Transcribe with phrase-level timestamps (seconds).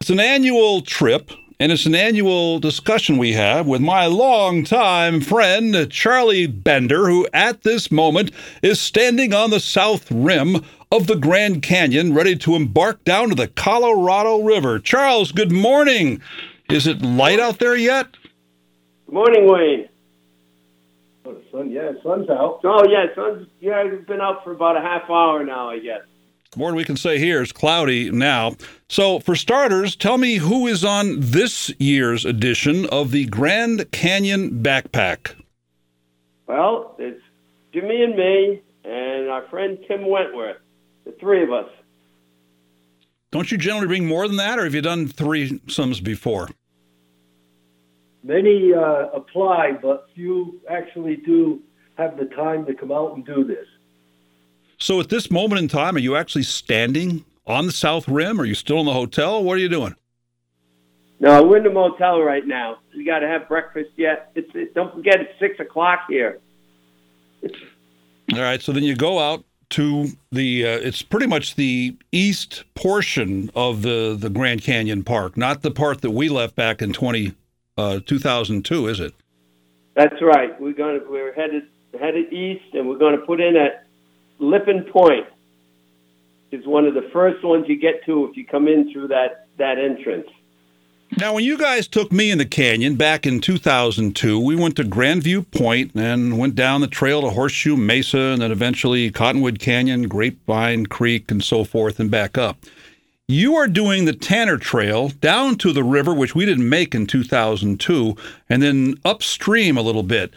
[0.00, 1.30] It's an annual trip,
[1.60, 7.64] and it's an annual discussion we have with my longtime friend, Charlie Bender, who at
[7.64, 8.30] this moment
[8.62, 13.34] is standing on the south rim of the Grand Canyon, ready to embark down to
[13.34, 14.78] the Colorado River.
[14.78, 16.22] Charles, good morning.
[16.70, 18.06] Is it light out there yet?
[19.04, 19.88] Good morning, Wayne.
[21.26, 22.60] Oh, the sun, yeah, sun's out.
[22.64, 26.00] Oh, yeah, sun's yeah, it's been up for about a half hour now, I guess.
[26.56, 27.40] More than we can say here.
[27.42, 28.56] It's cloudy now.
[28.88, 34.60] So, for starters, tell me who is on this year's edition of the Grand Canyon
[34.60, 35.34] Backpack.
[36.48, 37.22] Well, it's
[37.72, 40.56] Jimmy and me and our friend Tim Wentworth,
[41.04, 41.70] the three of us.
[43.30, 46.48] Don't you generally bring more than that, or have you done three sums before?
[48.24, 51.62] Many uh, apply, but few actually do
[51.96, 53.66] have the time to come out and do this.
[54.80, 58.40] So, at this moment in time, are you actually standing on the south rim?
[58.40, 59.44] Are you still in the hotel?
[59.44, 59.94] What are you doing?
[61.20, 62.78] No, we're in the motel right now.
[62.96, 64.32] We got to have breakfast yet.
[64.34, 66.40] It's, it, don't forget it's six o'clock here.
[68.32, 70.66] All right, so then you go out to the.
[70.66, 75.70] Uh, it's pretty much the east portion of the the Grand Canyon Park, not the
[75.70, 77.34] part that we left back in 20,
[77.76, 79.12] uh, 2002, is it?
[79.94, 80.58] That's right.
[80.58, 81.64] We're going to we're headed
[82.00, 83.86] headed east, and we're going to put in at
[84.40, 85.26] Lipan Point.
[86.50, 89.46] Is one of the first ones you get to if you come in through that
[89.58, 90.26] that entrance.
[91.16, 94.84] Now, when you guys took me in the canyon back in 2002, we went to
[94.84, 100.08] Grandview Point and went down the trail to Horseshoe Mesa and then eventually Cottonwood Canyon,
[100.08, 102.58] Grapevine Creek, and so forth and back up.
[103.26, 107.06] You are doing the Tanner Trail down to the river, which we didn't make in
[107.06, 108.16] 2002,
[108.48, 110.32] and then upstream a little bit.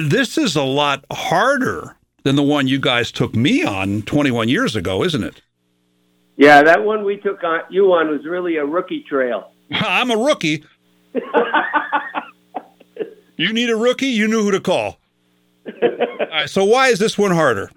[0.00, 1.96] This is a lot harder
[2.28, 5.40] than the one you guys took me on 21 years ago, isn't it?
[6.36, 9.50] Yeah, that one we took on you on was really a rookie trail.
[9.72, 10.62] I'm a rookie.
[13.38, 14.98] You need a rookie, you knew who to call.
[15.64, 17.70] Right, so why is this one harder?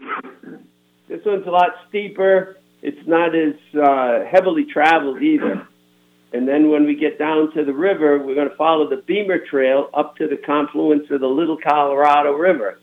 [1.08, 2.58] This one's a lot steeper.
[2.81, 5.68] It's not as uh, heavily traveled either.
[6.34, 9.46] And then when we get down to the river, we're going to follow the Beamer
[9.46, 12.80] Trail up to the confluence of the Little Colorado River.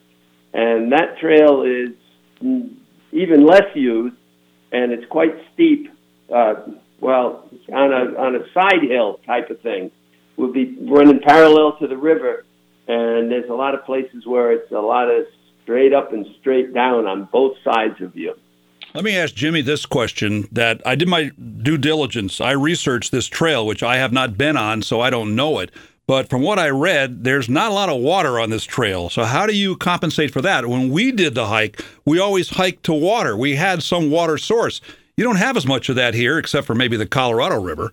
[0.59, 1.91] And that trail is
[3.13, 4.17] even less used,
[4.73, 5.89] and it's quite steep.
[6.35, 6.55] Uh,
[7.01, 9.93] well, on a on a side hill type of thing.
[10.37, 12.45] We'll be running parallel to the river,
[12.89, 15.27] and there's a lot of places where it's a lot of
[15.63, 18.35] straight up and straight down on both sides of you.
[18.95, 21.31] Let me ask Jimmy this question that I did my
[21.63, 22.41] due diligence.
[22.41, 25.71] I researched this trail, which I have not been on, so I don't know it.
[26.09, 29.11] But from what I read, there's not a lot of water on this trail.
[29.11, 30.67] So how do you compensate for that?
[30.67, 33.37] When we did the hike, we always hiked to water.
[33.37, 34.81] We had some water source.
[35.19, 37.93] You don't have as much of that here, except for maybe the Colorado River.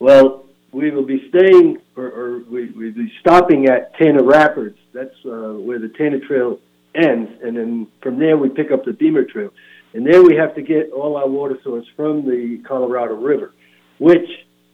[0.00, 4.76] Well, we will be staying, or, or we, we'll be stopping at Tanner Rapids.
[4.92, 6.58] That's uh, where the Tanner Trail
[6.96, 9.50] ends, and then from there we pick up the Beamer Trail.
[9.94, 13.52] And there we have to get all our water source from the Colorado River,
[13.98, 14.28] which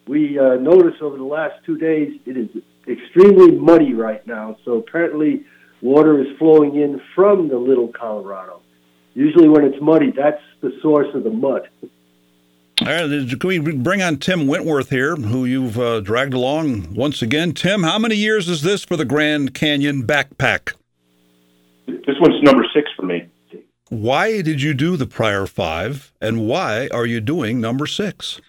[0.09, 2.49] we uh, noticed over the last two days it is
[2.89, 4.57] extremely muddy right now.
[4.65, 5.45] So apparently
[5.83, 8.63] water is flowing in from the Little Colorado.
[9.15, 11.69] Usually when it's muddy, that's the source of the mud.
[12.81, 17.23] All right, can we bring on Tim Wentworth here, who you've uh, dragged along once
[17.23, 17.53] again?
[17.53, 20.75] Tim, how many years is this for the Grand Canyon backpack?
[21.87, 23.27] This one's number six for me.
[23.89, 28.41] Why did you do the prior five, and why are you doing number six?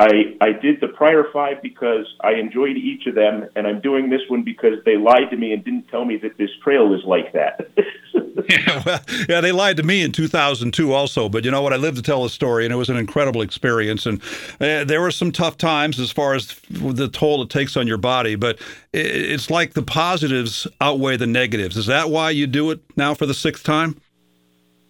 [0.00, 4.08] I I did the prior five because I enjoyed each of them, and I'm doing
[4.08, 7.04] this one because they lied to me and didn't tell me that this trail is
[7.04, 7.68] like that.
[8.48, 11.72] yeah, well, yeah, they lied to me in 2002 also, but you know what?
[11.72, 14.06] I lived to tell the story, and it was an incredible experience.
[14.06, 14.22] And
[14.60, 17.98] uh, there were some tough times as far as the toll it takes on your
[17.98, 18.58] body, but
[18.92, 21.76] it, it's like the positives outweigh the negatives.
[21.76, 24.00] Is that why you do it now for the sixth time?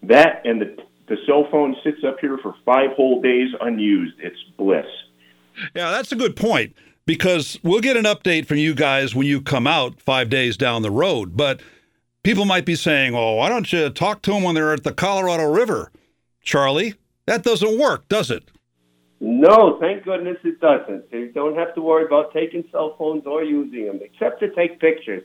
[0.03, 4.15] that and the the cell phone sits up here for five whole days unused.
[4.19, 4.85] It's bliss.
[5.75, 6.73] Yeah, that's a good point
[7.05, 10.83] because we'll get an update from you guys when you come out five days down
[10.83, 11.35] the road.
[11.35, 11.59] But
[12.23, 14.93] people might be saying, oh, why don't you talk to them when they're at the
[14.93, 15.91] Colorado River?
[16.43, 16.95] Charlie,
[17.25, 18.49] that doesn't work, does it?
[19.19, 21.03] No, thank goodness it doesn't.
[21.11, 24.79] You don't have to worry about taking cell phones or using them, except to take
[24.79, 25.23] pictures.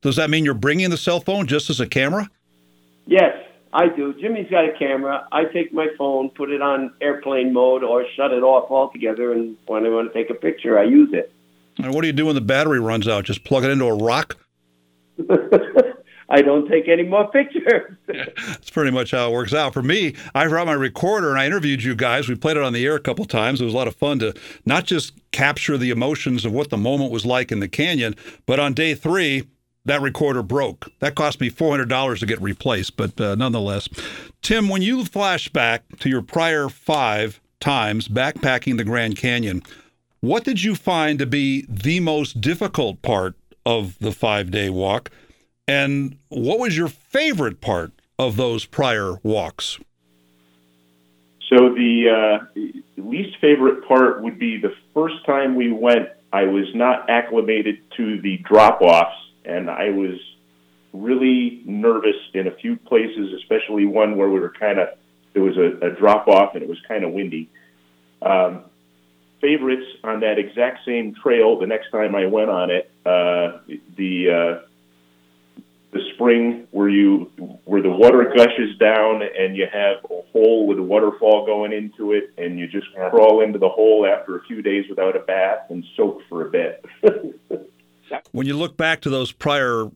[0.00, 2.28] Does that mean you're bringing the cell phone just as a camera?
[3.06, 3.34] Yes,
[3.72, 4.12] I do.
[4.20, 5.26] Jimmy's got a camera.
[5.32, 9.32] I take my phone, put it on airplane mode, or shut it off altogether.
[9.32, 11.32] And when I want to take a picture, I use it.
[11.78, 13.24] And what do you do when the battery runs out?
[13.24, 14.36] Just plug it into a rock?
[16.28, 17.96] I don't take any more pictures.
[18.06, 19.74] That's pretty much how it works out.
[19.74, 22.28] For me, I brought my recorder and I interviewed you guys.
[22.28, 23.60] We played it on the air a couple times.
[23.60, 24.34] It was a lot of fun to
[24.64, 28.16] not just capture the emotions of what the moment was like in the canyon,
[28.46, 29.46] but on day three,
[29.84, 30.90] that recorder broke.
[31.00, 33.88] That cost me $400 to get replaced, but uh, nonetheless.
[34.40, 39.62] Tim, when you flash back to your prior five times backpacking the Grand Canyon,
[40.20, 43.34] what did you find to be the most difficult part
[43.66, 45.10] of the five day walk?
[45.66, 49.78] And what was your favorite part of those prior walks?
[51.48, 52.60] So, the uh,
[52.96, 58.20] least favorite part would be the first time we went, I was not acclimated to
[58.22, 60.18] the drop offs, and I was
[60.92, 64.88] really nervous in a few places, especially one where we were kind of,
[65.32, 67.50] there was a, a drop off and it was kind of windy.
[68.20, 68.64] Um,
[69.40, 73.58] favorites on that exact same trail the next time I went on it, uh,
[73.96, 74.66] the uh,
[75.92, 77.30] the spring where you
[77.64, 82.12] where the water gushes down and you have a hole with a waterfall going into
[82.12, 85.70] it and you just crawl into the hole after a few days without a bath
[85.70, 86.84] and soak for a bit.
[88.32, 89.90] when you look back to those prior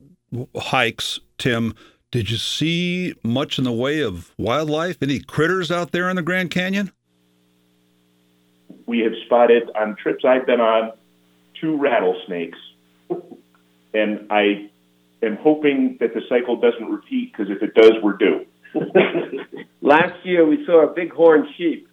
[0.57, 1.75] hikes, Tim,
[2.11, 5.03] did you see much in the way of wildlife?
[5.03, 6.93] Any critters out there in the Grand Canyon?
[8.87, 10.93] We have spotted on trips I've been on
[11.61, 12.59] two rattlesnakes.
[13.95, 14.71] and I
[15.23, 18.47] am hoping that the cycle doesn't repeat because if it does, we're due.
[19.81, 21.89] Last year we saw a bighorn sheep.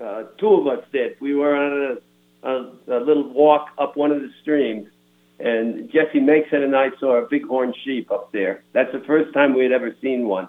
[0.00, 1.16] Uh, two of us did.
[1.20, 1.98] We were on
[2.42, 4.88] a, a, a little walk up one of the streams,
[5.38, 8.62] and Jesse Mason and I saw a bighorn sheep up there.
[8.72, 10.48] That's the first time we had ever seen one.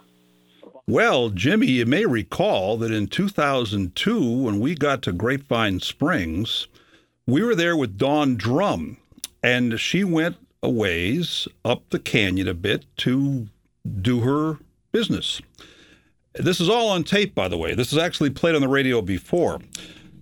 [0.88, 6.68] Well, Jimmy, you may recall that in 2002, when we got to Grapevine Springs,
[7.26, 8.98] we were there with Dawn Drum,
[9.42, 13.48] and she went a ways up the canyon a bit to
[14.02, 14.60] do her
[14.92, 15.42] business.
[16.34, 17.74] This is all on tape, by the way.
[17.74, 19.60] This is actually played on the radio before.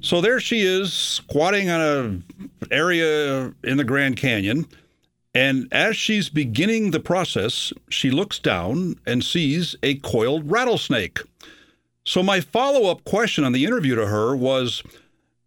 [0.03, 2.23] So there she is, squatting on an
[2.69, 4.67] area in the Grand Canyon.
[5.33, 11.21] And as she's beginning the process, she looks down and sees a coiled rattlesnake.
[12.05, 14.83] So, my follow up question on the interview to her was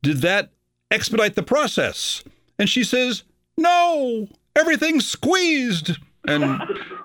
[0.03, 0.51] Did that
[0.91, 2.25] expedite the process?
[2.59, 3.25] And she says,
[3.59, 4.27] No,
[4.57, 5.99] everything's squeezed.
[6.27, 6.61] And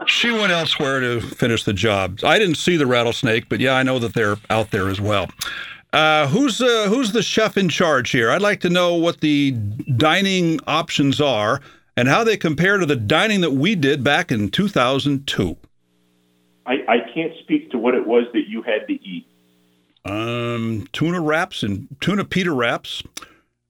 [0.08, 2.22] she went elsewhere to finish the job.
[2.24, 5.28] I didn't see the rattlesnake, but yeah, I know that they're out there as well.
[5.94, 8.32] Uh, who's uh, who's the chef in charge here?
[8.32, 11.60] I'd like to know what the dining options are
[11.98, 15.58] and how they compare to the dining that we did back in 2002.
[16.66, 19.28] I, I can't speak to what it was that you had to eat.
[20.06, 23.04] Um, tuna wraps and tuna pita wraps,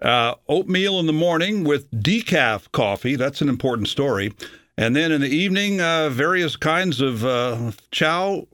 [0.01, 3.15] uh, oatmeal in the morning with decaf coffee.
[3.15, 4.33] That's an important story.
[4.77, 8.47] And then in the evening, uh, various kinds of uh, chow,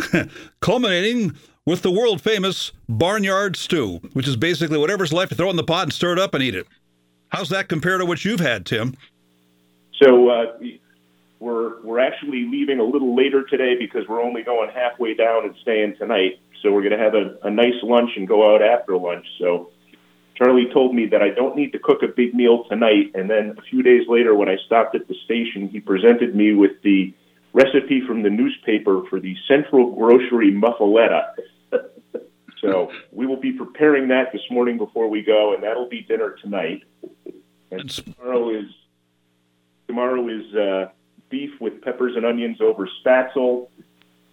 [0.60, 1.34] culminating
[1.66, 5.64] with the world famous barnyard stew, which is basically whatever's left, you throw in the
[5.64, 6.66] pot and stir it up and eat it.
[7.28, 8.96] How's that compared to what you've had, Tim?
[10.02, 10.44] So uh,
[11.40, 15.54] we're we're actually leaving a little later today because we're only going halfway down and
[15.62, 16.40] staying tonight.
[16.62, 19.26] So we're going to have a, a nice lunch and go out after lunch.
[19.38, 19.70] So
[20.36, 23.12] Charlie told me that I don't need to cook a big meal tonight.
[23.14, 26.54] And then a few days later, when I stopped at the station, he presented me
[26.54, 27.12] with the
[27.52, 31.34] recipe from the newspaper for the Central Grocery Muffuletta.
[32.64, 36.36] So we will be preparing that this morning before we go, and that'll be dinner
[36.42, 36.82] tonight.
[37.70, 38.66] And tomorrow is
[39.86, 40.88] tomorrow is uh,
[41.28, 43.68] beef with peppers and onions over spatzel.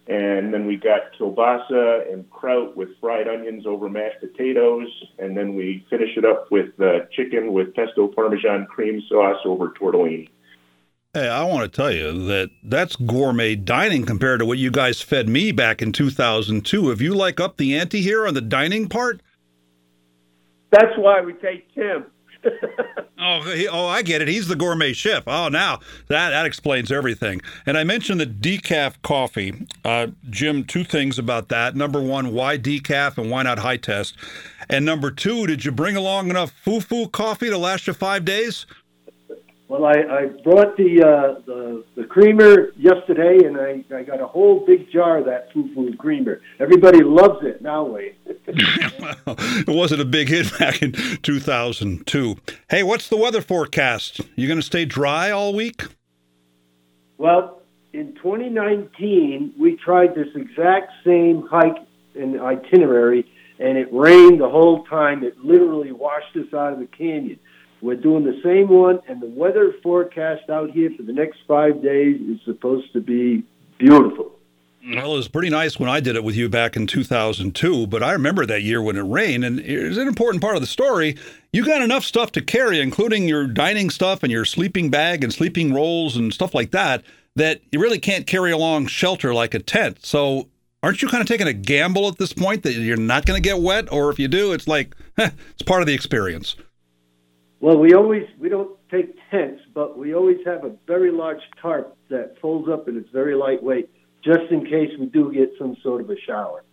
[0.08, 4.88] And then we got kielbasa and kraut with fried onions over mashed potatoes.
[5.18, 9.68] And then we finish it up with uh, chicken with pesto parmesan cream sauce over
[9.70, 10.28] tortellini.
[11.14, 15.02] Hey, I want to tell you that that's gourmet dining compared to what you guys
[15.02, 16.90] fed me back in 2002.
[16.90, 19.20] If you like up the ante here on the dining part?
[20.70, 22.06] That's why we take Tim.
[23.20, 24.28] oh, he, oh, I get it.
[24.28, 25.24] He's the gourmet chef.
[25.26, 27.42] Oh, now that that explains everything.
[27.66, 30.64] And I mentioned the decaf coffee, uh, Jim.
[30.64, 31.76] Two things about that.
[31.76, 34.16] Number one, why decaf and why not high test?
[34.70, 38.64] And number two, did you bring along enough foo-foo coffee to last you five days?
[39.72, 44.26] Well, I, I brought the, uh, the the creamer yesterday, and I, I got a
[44.26, 46.42] whole big jar of that foo foo creamer.
[46.60, 47.82] Everybody loves it now.
[47.82, 52.36] Wait, it wasn't a big hit back in 2002.
[52.68, 54.20] Hey, what's the weather forecast?
[54.36, 55.84] You going to stay dry all week?
[57.16, 57.62] Well,
[57.94, 61.78] in 2019, we tried this exact same hike
[62.14, 63.24] and itinerary,
[63.58, 65.24] and it rained the whole time.
[65.24, 67.38] It literally washed us out of the canyon.
[67.82, 71.82] We're doing the same one, and the weather forecast out here for the next five
[71.82, 73.42] days is supposed to be
[73.76, 74.30] beautiful.
[74.88, 78.02] Well, it was pretty nice when I did it with you back in 2002, but
[78.02, 81.16] I remember that year when it rained, and it's an important part of the story.
[81.52, 85.32] You got enough stuff to carry, including your dining stuff and your sleeping bag and
[85.32, 87.02] sleeping rolls and stuff like that,
[87.34, 90.06] that you really can't carry along shelter like a tent.
[90.06, 90.48] So,
[90.84, 93.48] aren't you kind of taking a gamble at this point that you're not going to
[93.48, 96.54] get wet, or if you do, it's like heh, it's part of the experience?
[97.62, 101.96] Well, we always we don't take tents, but we always have a very large tarp
[102.10, 103.88] that folds up and it's very lightweight
[104.24, 106.64] just in case we do get some sort of a shower.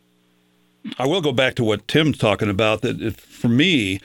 [0.98, 2.82] I will go back to what Tim's talking about.
[2.82, 4.00] That for me,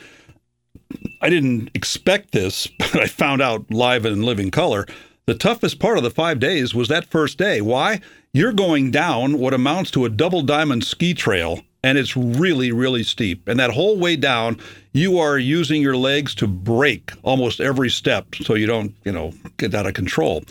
[1.22, 4.84] I didn't expect this, but I found out live and in living color.
[5.24, 7.62] The toughest part of the five days was that first day.
[7.62, 8.02] Why?
[8.34, 13.02] You're going down what amounts to a double diamond ski trail, and it's really, really
[13.02, 13.46] steep.
[13.46, 14.58] And that whole way down,
[14.94, 19.34] you are using your legs to brake almost every step so you don't, you know,
[19.58, 20.42] get out of control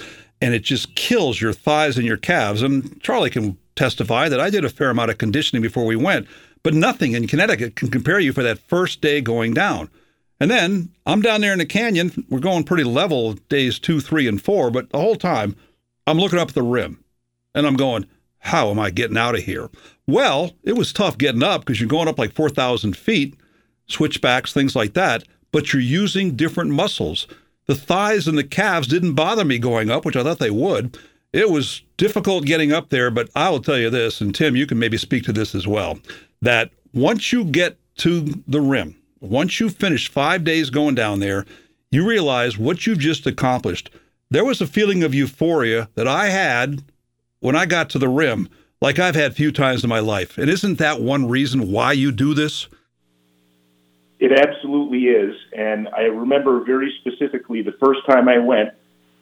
[0.42, 2.62] and it just kills your thighs and your calves.
[2.62, 6.28] And Charlie can testify that I did a fair amount of conditioning before we went,
[6.62, 9.90] but nothing in Connecticut can compare you for that first day going down.
[10.40, 12.25] And then I'm down there in the canyon.
[12.30, 15.56] We're going pretty level days two, three, and four, but the whole time
[16.06, 17.04] I'm looking up at the rim
[17.56, 18.06] and I'm going,
[18.44, 19.70] how am I getting out of here?
[20.06, 23.36] Well, it was tough getting up because you're going up like 4,000 feet,
[23.88, 25.24] switchbacks, things like that,
[25.54, 27.26] but you're using different muscles.
[27.68, 30.98] The thighs and the calves didn't bother me going up, which I thought they would.
[31.32, 34.68] It was difficult getting up there, but I will tell you this, and Tim, you
[34.68, 36.00] can maybe speak to this as well,
[36.42, 41.46] that once you get to the rim, once you finish five days going down there,
[41.92, 43.90] you realize what you've just accomplished.
[44.30, 46.84] There was a feeling of euphoria that I had
[47.44, 48.48] when I got to the rim,
[48.80, 50.38] like I've had few times in my life.
[50.38, 52.70] And isn't that one reason why you do this?
[54.20, 55.36] It absolutely is.
[55.52, 58.70] And I remember very specifically the first time I went,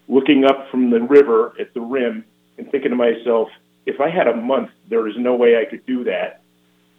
[0.08, 2.24] looking up from the river at the rim
[2.60, 3.50] and thinking to myself,
[3.88, 6.44] if I had a month, there is no way I could do that.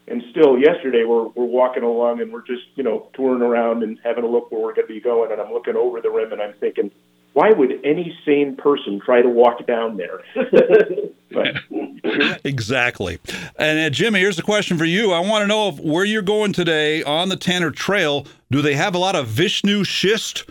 [0.09, 3.97] And still, yesterday we're we're walking along and we're just you know touring around and
[4.03, 5.31] having a look where we're going to be going.
[5.31, 6.91] And I'm looking over the rim and I'm thinking,
[7.33, 10.21] why would any sane person try to walk down there?
[12.45, 13.19] exactly.
[13.57, 15.13] And uh, Jimmy, here's a question for you.
[15.13, 18.75] I want to know if where you're going today on the Tanner Trail, do they
[18.75, 20.45] have a lot of Vishnu schist?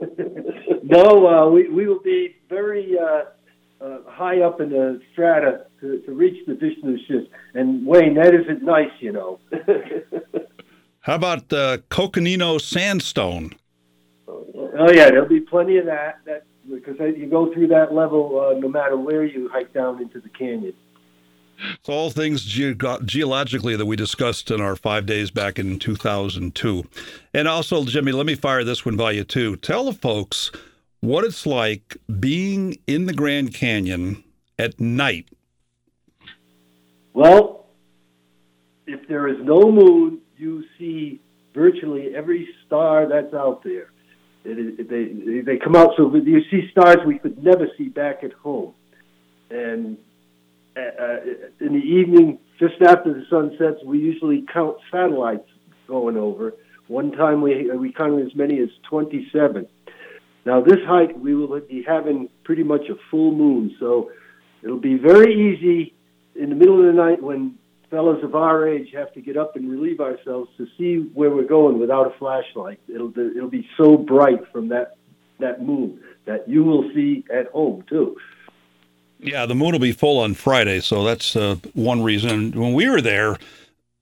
[0.82, 3.22] no, uh, we we will be very uh,
[3.80, 7.30] uh, high up in the strata to, to reach the Vishnu schist.
[7.54, 9.38] And Wayne, that isn't nice, you know.
[11.00, 13.52] How about uh, Coconino sandstone?
[14.80, 16.20] Oh yeah, there'll be plenty of that.
[16.24, 20.20] That because you go through that level uh, no matter where you hike down into
[20.20, 20.72] the canyon.
[21.78, 26.86] It's all things ge- geologically that we discussed in our five days back in 2002.
[27.34, 29.56] And also, Jimmy, let me fire this one by you too.
[29.56, 30.50] Tell the folks
[31.00, 34.24] what it's like being in the Grand Canyon
[34.58, 35.28] at night.
[37.12, 37.66] Well,
[38.86, 41.20] if there is no moon, you see
[41.52, 43.90] virtually every star that's out there.
[44.42, 48.72] They they come out so you see stars we could never see back at home,
[49.50, 49.98] and
[50.76, 51.16] uh, uh,
[51.60, 55.48] in the evening, just after the sun sets, we usually count satellites
[55.86, 56.54] going over.
[56.88, 59.66] One time we we counted as many as twenty seven.
[60.46, 64.10] Now this hike we will be having pretty much a full moon, so
[64.62, 65.92] it'll be very easy
[66.34, 67.56] in the middle of the night when
[67.90, 71.42] fellows of our age have to get up and relieve ourselves to see where we're
[71.42, 72.80] going without a flashlight.
[72.88, 74.96] It'll it'll be so bright from that
[75.40, 78.16] that moon that you will see at home too.
[79.18, 82.52] Yeah, the moon will be full on Friday, so that's uh, one reason.
[82.52, 83.36] When we were there,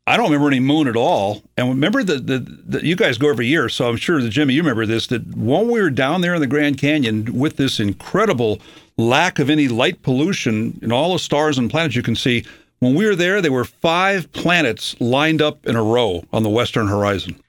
[0.07, 1.43] I don't remember any moon at all.
[1.57, 4.63] And remember that the, you guys go every year, so I'm sure that Jimmy, you
[4.63, 5.09] remember this.
[5.09, 8.61] That when we were down there in the Grand Canyon with this incredible
[8.97, 12.45] lack of any light pollution and all the stars and planets you can see,
[12.81, 16.49] when we were there, there were five planets lined up in a row on the
[16.49, 17.41] western horizon.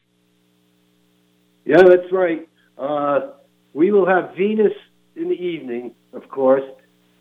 [1.65, 2.47] Yeah, that's right.
[2.77, 3.31] Uh,
[3.73, 4.73] we will have Venus
[5.15, 6.63] in the evening, of course,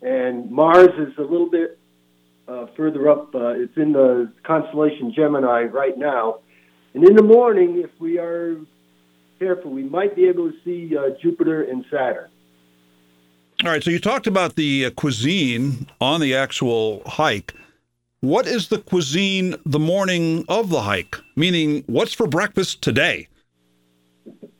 [0.01, 1.77] and Mars is a little bit
[2.47, 3.35] uh, further up.
[3.35, 6.39] Uh, it's in the constellation Gemini right now.
[6.93, 8.57] And in the morning, if we are
[9.37, 12.29] careful, we might be able to see uh, Jupiter and Saturn.
[13.63, 17.53] All right, so you talked about the uh, cuisine on the actual hike.
[18.21, 21.15] What is the cuisine the morning of the hike?
[21.37, 23.29] Meaning, what's for breakfast today?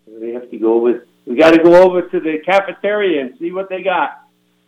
[0.08, 1.02] We have to go with.
[1.26, 4.12] We got to go over to the cafeteria and see what they got.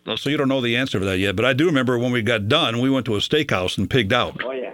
[0.06, 2.12] Oh, so you don't know the answer for that yet, but I do remember when
[2.12, 4.42] we got done, we went to a steakhouse and pigged out.
[4.44, 4.74] Oh yeah.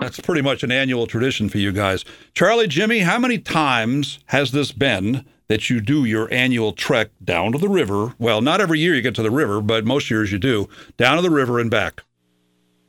[0.00, 2.06] That's pretty much an annual tradition for you guys.
[2.32, 7.52] Charlie, Jimmy, how many times has this been that you do your annual trek down
[7.52, 8.14] to the river?
[8.18, 11.16] Well, not every year you get to the river, but most years you do, down
[11.16, 12.02] to the river and back.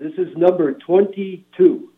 [0.01, 1.93] This is number 22.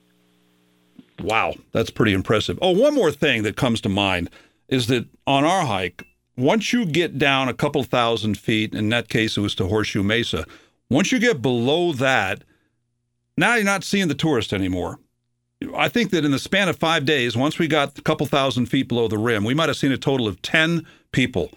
[1.21, 2.59] Wow, that's pretty impressive.
[2.61, 4.29] Oh, one more thing that comes to mind
[4.67, 6.03] is that on our hike,
[6.35, 10.03] once you get down a couple thousand feet, in that case it was to Horseshoe
[10.03, 10.45] Mesa,
[10.89, 12.43] once you get below that,
[13.37, 14.99] now you're not seeing the tourist anymore.
[15.73, 18.65] I think that in the span of five days, once we got a couple thousand
[18.65, 21.51] feet below the rim, we might have seen a total of 10 people.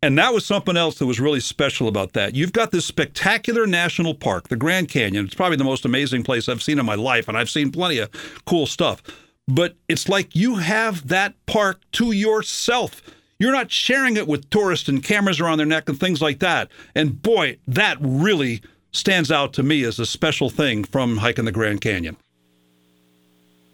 [0.00, 2.36] And that was something else that was really special about that.
[2.36, 5.24] You've got this spectacular national park, the Grand Canyon.
[5.24, 7.98] It's probably the most amazing place I've seen in my life, and I've seen plenty
[7.98, 8.10] of
[8.46, 9.02] cool stuff.
[9.48, 13.02] But it's like you have that park to yourself.
[13.40, 16.70] You're not sharing it with tourists and cameras around their neck and things like that.
[16.94, 18.62] And boy, that really
[18.92, 22.16] stands out to me as a special thing from hiking the Grand Canyon.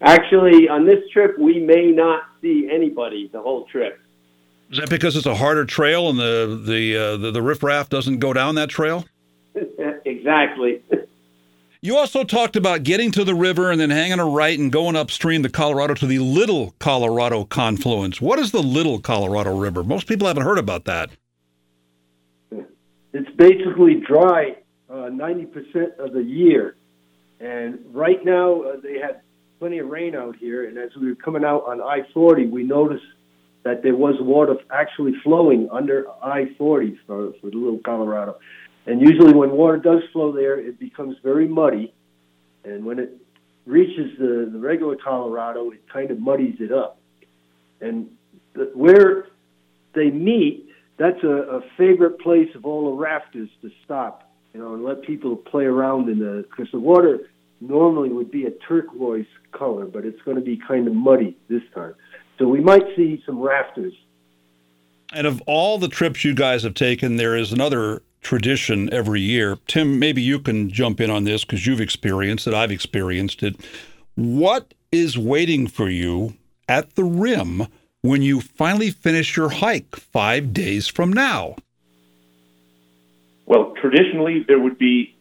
[0.00, 4.00] Actually, on this trip, we may not see anybody the whole trip.
[4.74, 8.18] Is that because it's a harder trail and the the uh, the, the riffraff doesn't
[8.18, 9.04] go down that trail?
[10.04, 10.82] exactly.
[11.80, 14.96] You also talked about getting to the river and then hanging a right and going
[14.96, 18.20] upstream the Colorado to the Little Colorado confluence.
[18.20, 19.84] What is the Little Colorado River?
[19.84, 21.10] Most people haven't heard about that.
[23.12, 24.56] It's basically dry
[24.90, 26.74] uh, 90% of the year.
[27.38, 29.20] And right now, uh, they had
[29.60, 30.68] plenty of rain out here.
[30.68, 33.04] And as we were coming out on I 40, we noticed
[33.64, 38.38] that there was water actually flowing under I 40 for, for the Little Colorado.
[38.86, 41.92] And usually, when water does flow there, it becomes very muddy.
[42.64, 43.16] And when it
[43.66, 46.98] reaches the, the regular Colorado, it kind of muddies it up.
[47.80, 48.10] And
[48.52, 49.28] the, where
[49.94, 50.68] they meet,
[50.98, 55.02] that's a, a favorite place of all the rafters to stop, you know, and let
[55.02, 57.20] people play around in the because the water
[57.60, 61.62] normally would be a turquoise color, but it's going to be kind of muddy this
[61.74, 61.94] time.
[62.38, 63.94] So we might see some rafters.
[65.12, 69.58] And of all the trips you guys have taken, there is another tradition every year.
[69.68, 73.56] Tim, maybe you can jump in on this because you've experienced it, I've experienced it.
[74.16, 76.34] What is waiting for you
[76.68, 77.66] at the rim
[78.00, 81.56] when you finally finish your hike five days from now?
[83.46, 85.14] Well, traditionally, there would be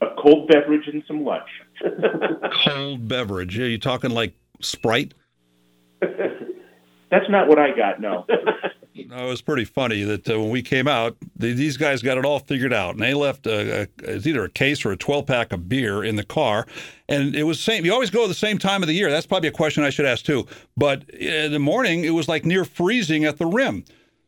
[0.00, 1.48] a cold beverage and some lunch.
[2.64, 3.58] cold beverage.
[3.58, 5.14] Are you talking like Sprite?
[7.10, 8.26] That's not what I got, no.
[9.08, 12.18] No, it was pretty funny that uh, when we came out, the, these guys got
[12.18, 14.96] it all figured out, and they left a, a, it's either a case or a
[14.96, 16.66] 12 pack of beer in the car,
[17.08, 17.84] and it was same.
[17.84, 19.10] You always go the same time of the year.
[19.10, 20.46] That's probably a question I should ask too.
[20.76, 23.84] But in the morning, it was like near freezing at the rim.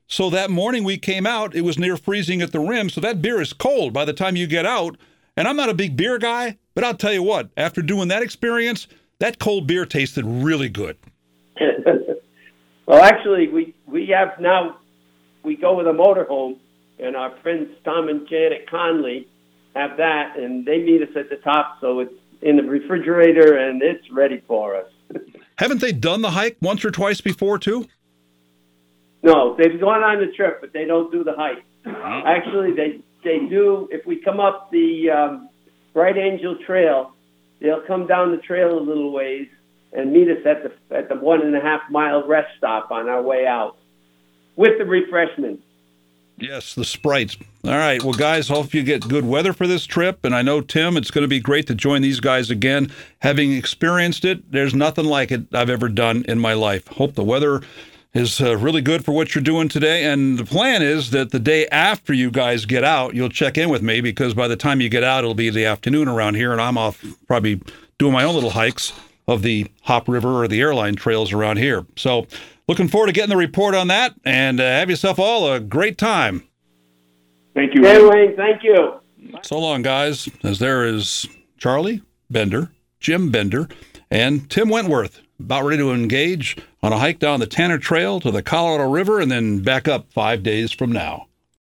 [0.06, 2.88] So that morning we came out, it was near freezing at the rim.
[2.88, 4.96] So that beer is cold by the time you get out.
[5.37, 8.22] And I'm not a big beer guy, but I'll tell you what, after doing that
[8.22, 8.87] experience,
[9.18, 10.98] that cold beer tasted really good.
[12.87, 14.79] well, actually, we we have now
[15.42, 16.59] we go with a motorhome,
[16.98, 19.29] and our friends Tom and Janet Conley
[19.75, 23.83] have that, and they meet us at the top, so it's in the refrigerator and
[23.83, 24.90] it's ready for us.
[25.57, 27.88] Haven't they done the hike once or twice before too?
[29.22, 31.64] No, they've gone on the trip, but they don't do the hike.
[31.87, 32.22] Uh-huh.
[32.27, 33.88] Actually, they they do.
[33.92, 35.48] If we come up the um,
[35.94, 37.12] Bright Angel Trail,
[37.61, 39.46] they'll come down the trail a little ways
[39.92, 43.09] and meet us at the at the one and a half mile rest stop on
[43.09, 43.76] our way out
[44.57, 45.62] with the refreshments.
[46.38, 47.37] Yes, the sprites.
[47.64, 48.02] All right.
[48.02, 50.24] Well, guys, hope you get good weather for this trip.
[50.24, 52.90] And I know, Tim, it's going to be great to join these guys again.
[53.20, 56.88] Having experienced it, there's nothing like it I've ever done in my life.
[56.88, 57.62] Hope the weather
[58.12, 60.05] is uh, really good for what you're doing today.
[60.05, 63.68] And the plan is that the day after you guys get out, you'll check in
[63.68, 66.50] with me because by the time you get out, it'll be the afternoon around here,
[66.50, 67.61] and I'm off probably
[67.98, 68.92] doing my own little hikes
[69.33, 71.85] of the Hop River or the airline trails around here.
[71.97, 72.27] So,
[72.68, 75.99] looking forward to getting the report on that, and uh, have yourself all a great
[75.99, 76.47] time.
[77.55, 77.83] Thank you.
[77.83, 78.95] Hey, Wayne, thank you.
[79.42, 80.29] So long, guys.
[80.42, 81.27] As there is
[81.59, 83.68] Charlie Bender, Jim Bender,
[84.11, 88.31] and Tim Wentworth about ready to engage on a hike down the Tanner Trail to
[88.31, 91.27] the Colorado River and then back up five days from now.